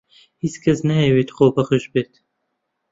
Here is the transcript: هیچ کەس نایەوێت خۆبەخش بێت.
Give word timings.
هیچ 0.43 0.55
کەس 0.63 0.79
نایەوێت 0.87 1.29
خۆبەخش 1.35 1.83
بێت. 1.93 2.13